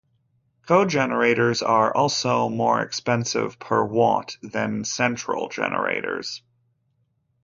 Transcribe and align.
Cogenerators 0.67 1.61
are 1.61 1.95
also 1.95 2.49
more 2.49 2.81
expensive 2.81 3.59
per 3.59 3.83
watt 3.83 4.35
than 4.41 4.83
central 4.83 5.47
generators. 5.49 6.41